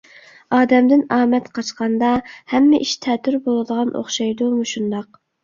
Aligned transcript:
ئادەمدىن 0.59 1.03
ئامەت 1.17 1.51
قاچقاندا، 1.57 2.13
ھەممە 2.55 2.81
ئىش 2.87 2.95
تەتۈر 3.07 3.39
بولىدىغان 3.45 3.95
ئوخشايدۇ 4.01 4.51
مۇشۇنداق! 4.57 5.23